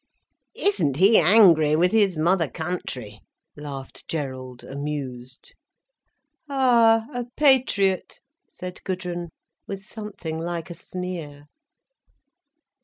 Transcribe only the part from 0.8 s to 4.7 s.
he angry with his mother country!" laughed Gerald,